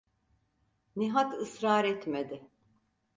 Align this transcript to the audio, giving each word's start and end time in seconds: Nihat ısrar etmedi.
Nihat 0.95 1.31
ısrar 1.33 1.83
etmedi. 1.91 2.47